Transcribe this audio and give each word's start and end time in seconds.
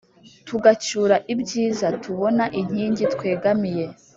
tugacyura 0.47 1.15
ibyiza, 1.33 1.87
tubona 2.03 2.43
inkingi 2.59 3.03
twegamiye 3.13 3.85